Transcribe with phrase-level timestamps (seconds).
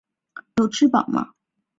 [0.55, 1.33] 有吃饱吗？